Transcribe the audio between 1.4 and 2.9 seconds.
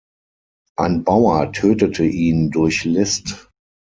tötete ihn durch